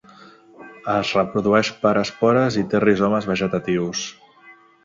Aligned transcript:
Es 0.93 1.11
reprodueix 1.17 1.69
per 1.85 1.93
espores 2.03 2.57
i 2.63 2.67
té 2.73 2.83
rizomes 2.87 3.29
vegetatius. 3.33 4.03